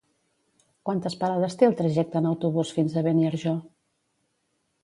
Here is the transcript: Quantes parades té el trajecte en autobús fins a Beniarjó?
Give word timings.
Quantes 0.89 1.17
parades 1.25 1.57
té 1.59 1.69
el 1.69 1.77
trajecte 1.83 2.21
en 2.21 2.31
autobús 2.31 2.75
fins 2.79 2.97
a 3.03 3.07
Beniarjó? 3.11 3.55